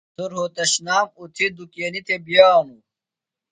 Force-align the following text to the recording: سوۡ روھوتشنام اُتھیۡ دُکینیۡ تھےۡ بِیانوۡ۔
سوۡ 0.15 0.29
روھوتشنام 0.31 1.07
اُتھیۡ 1.19 1.51
دُکینیۡ 1.55 2.05
تھےۡ 2.07 2.21
بِیانوۡ۔ 2.25 2.81